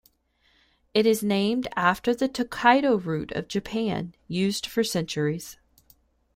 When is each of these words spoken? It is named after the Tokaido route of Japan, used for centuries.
It 0.95 1.05
is 1.05 1.21
named 1.21 1.67
after 1.75 2.15
the 2.15 2.27
Tokaido 2.27 2.97
route 2.97 3.31
of 3.33 3.47
Japan, 3.47 4.15
used 4.27 4.65
for 4.65 4.83
centuries. 4.83 5.57